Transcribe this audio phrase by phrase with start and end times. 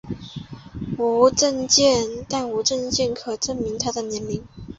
[0.97, 1.29] 但无
[2.65, 4.43] 证件可证明她的年龄。